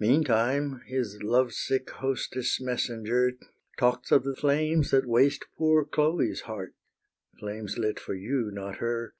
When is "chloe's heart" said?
5.84-6.74